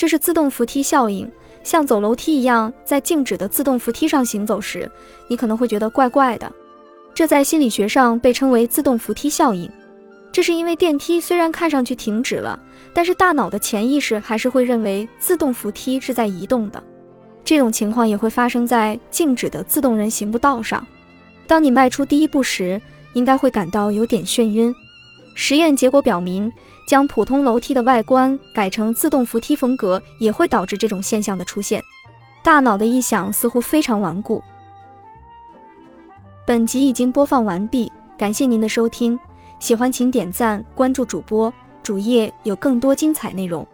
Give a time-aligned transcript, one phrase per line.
[0.00, 1.30] 这是自动扶梯效应，
[1.62, 4.90] 像走楼梯一样，在静止的自动扶梯上行走时，
[5.28, 6.50] 你可能会觉得怪怪的。
[7.12, 9.70] 这在心理学上被称为自动扶梯效应。
[10.32, 12.58] 这是因为电梯虽然看上去停止了，
[12.94, 16.82] 但是大脑的潜意识还是会认为自动扶梯是在移动的。
[17.44, 20.86] 这种情况也会发生在静止的自动人行步道上。
[21.46, 22.80] 当你迈出第一步时，
[23.12, 24.74] 应该会感到有点眩晕。
[25.34, 26.50] 实验结果表明，
[26.90, 31.80] 将普通楼梯的外观改成自动扶梯风格，也会导致这种现象的出现。
[32.42, 34.42] 大脑的臆想似乎非常顽固。
[36.44, 39.16] 本集已经播放完毕，感谢您的收听。
[39.60, 43.64] 喜欢请点赞关注主播，主页有更多精彩内容。